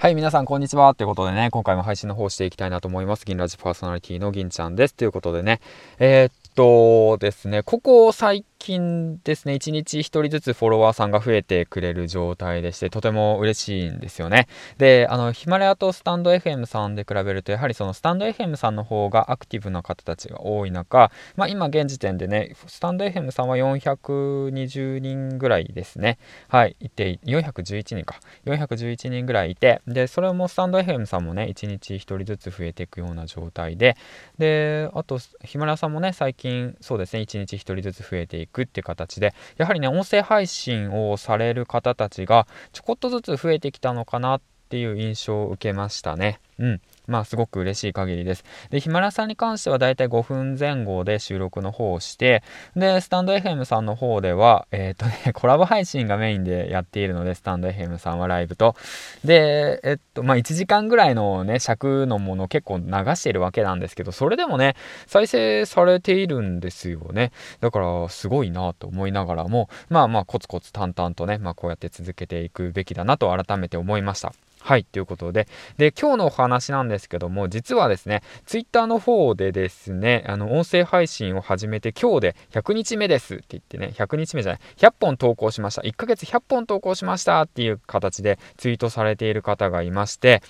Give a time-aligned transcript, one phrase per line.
[0.00, 0.94] はい、皆さん、こんにちは。
[0.94, 3.26] ということでね、今回も配信の方していきたいなと思います。
[3.26, 4.94] 銀ラジパーソナリティの銀ちゃんです。
[4.94, 5.60] ということでね、
[5.98, 14.46] えー、っとですね、ここ最近ですね、1日1人ずつフォロワーさんが増えてくれる状態でして、とても嬉しいんですよね。
[14.76, 26.18] で、あの、ヒマラヤとスタンド FM さんで比べると、やはりそのスタンド FM さんの方がアクティブな方たちが多い中、まあ今現時点でね、スタンド FM さんは420人ぐらいですね。
[26.48, 28.20] はい、いて、411人か。
[28.44, 33.96] 411人ぐらいいて、で、それもスタンド FM さんもね、1日1人ずつ増えていくような状態で、
[34.38, 46.40] で、あと、ヒマラヤさんもね、最近、そうですね、1日1人ずつ増えていくくって形でやはりね音声配信をされる方たちがちょこっとずつ増えてきたのかなっていう印象を受けましたね。
[46.58, 48.44] うんまあすごく嬉しい限りです。
[48.70, 52.42] で、ヒマラさんに関してはだいたい5分前後で収録の方をして、
[52.76, 58.76] で、スタンド FM さんの方では、えっ、ー、とね、 コラボ配信がメインでやっているので、スタンド FM さんはライブと。
[59.24, 62.84] で、えっと、まあ1時間ぐらいのね、尺のものを結構流
[63.16, 67.32] しているわけなんですけど、それでもね、再生されているんですよね。
[67.60, 74.32] だからすごいなと思いながらも、まあまあコツコツ淡々とね、まあこうやって続けていくべきだなと改めて思いました。
[74.70, 85.82] はい、ということで、で、今日のお話なんですけども、実はですね、ツイッターの方でですね、あの、音声配信を始めて今日で100日目ですって言ってね、100日目じゃない、100本投稿しました。
[85.82, 90.40] 1ヶ月100本投稿しましたっていう形でツイートされている方がいまして、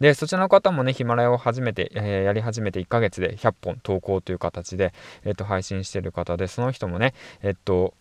[0.00, 4.94] で、そちらの方もね、ヒマラヤを初めて、えー、やり始めて1ヶ月で100本投稿という形で、
[5.26, 7.92] えっ、と、配信してる方で、その人もね、えっと、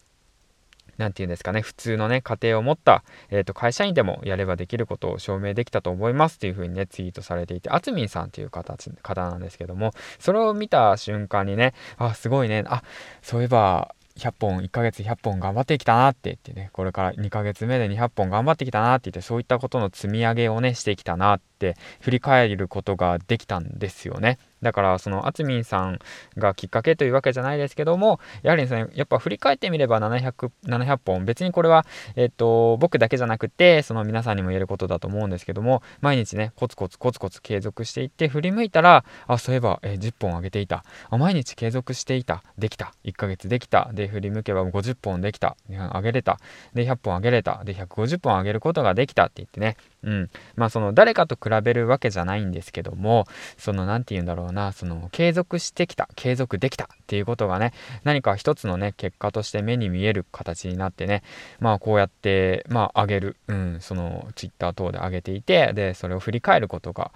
[0.97, 12.83] 何て言うんですかね、普通のね、家庭を持った、えー、と会社員でもやればできることを証明できたと思いますっていうふうにね、ツイートされていて、あつみんさんっていう方方なんですけども、それを見た瞬間にね、あ、すごいね、あ、
[13.21, 24.39] そういえば、100本、1ヶ月100本頑張ってきたなって言ってね、これから2ヶ月目で200本頑張ってきたなって言って、そういったことの積み上げをね、してきたなって振り返ることができたんですよね。
[24.61, 25.99] だからそのあつみんさん
[26.37, 31.85] がきっかけというわけじゃないですけどもやはりですねやっぱ振り返ってみれば700 700本別にこれは、
[32.15, 40.83] えっと僕だけじゃなくてその皆さんにも言えることだと思うんですけども毎日ねコツコツコツコツ継続していって振り向いたらあそういえば、えー、10本あげていた。
[41.09, 42.43] あ毎日継続していた。
[42.57, 42.93] できた。
[43.03, 43.89] 1ヶ月できた。
[43.93, 45.55] で振り向けば50本できた。
[45.91, 46.39] あげれた。
[46.73, 47.63] で100本あげれた。
[47.63, 49.25] で150本あげることができた。
[49.25, 49.77] って言ってね。
[50.03, 50.29] うん。
[50.55, 53.25] まあその誰かと比べるわけじゃないんですけども
[53.57, 57.73] その何て言うんだろうなその継続してきた継続できたっていうことがね
[58.03, 61.23] 何か一つのね結果として目に見える形になってね
[61.59, 67.11] まあこうやってまあ上げる、うん、その Twitter 等で上げていてでそれを振り返ることが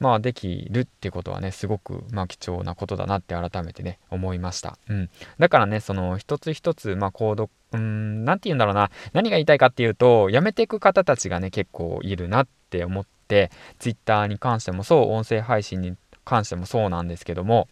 [0.00, 8.90] まあできるってことはねすごくまあ貴重なことだなって改めてね思いました、うん、だからねその一つ一つまあ購読うーん、なて言うんだろうな。
[9.12, 17.68] 何が言いたいかっていうと、やめていく方たちがね、結構いるなって思って、Twitter に関してもそう、音声配信に関してもそうなんですけども、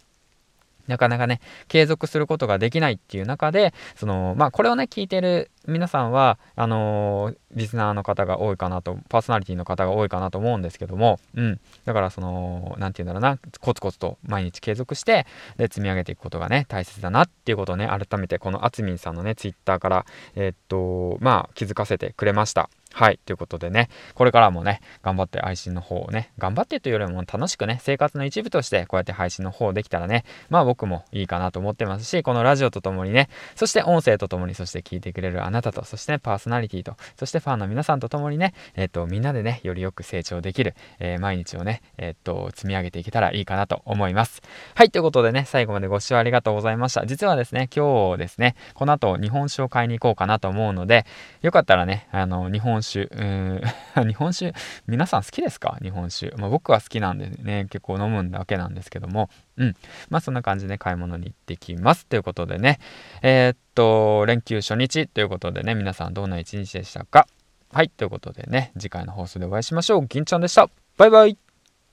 [0.87, 11.59] なかなかね、継続することができないっていう中で、その、まあ、これをね、聞いてる皆さんは、あのー、リスナーの方が多いかなと、パーソナリティの方が多いかなと思うんですけども、うん。
[11.85, 15.25] だから、その、なんて言うんだろうな、コツコツと毎日継続して、
[15.55, 22.69] で、積み上げていくことがね、大切だなっていうことをね、改めて、このあつみんさんのね、ツイッターから、えー、っと、まあ、気づかせてくれました。
[22.95, 23.19] はい。
[23.25, 44.43] ということでね、これからもね、頑張って配信の方をね、頑張ってというよりも楽しくね、生活の一部としてこうやって配信の方できたらね、まあ僕もいいかなと思ってますし、このラジオとともにね、そして音声とともに、そして聞いてくれるあなたと、そして、ね、パーソナリティと、そしてファンの皆さんとともにね、えっ、と、みんなでね、よりよく成長できる、えー、毎日をね、えっ、と、積み上げていけたらいいかなと思います。
[44.75, 44.91] はい。
[44.91, 47.07] ということでね、最後までご視聴ありがとうございました。
[47.07, 51.05] 実はですね、今日ですね、この後日本酒を買いに行こうかなと思うので、
[51.41, 53.61] よかったらね、あの、日本酒、うん
[54.07, 54.53] 日本酒、
[54.87, 55.77] 皆さん好きですか？
[55.81, 56.33] 日本酒。
[56.37, 59.75] まあ、僕は好きなんでね、結構飲むんだけなんですけども、うん。
[60.09, 62.05] まあそんな感じで買い物に行ってきます。
[62.05, 62.79] ということでね、
[63.21, 67.27] えー、っと、連休初日ということでね、皆さんどんな一日でしたか？
[67.71, 67.89] はい。
[67.89, 70.05] ということでね、次回の放送でお会いしましょう。
[70.07, 70.69] 銀ちゃんでした。
[70.97, 71.42] バイバイ。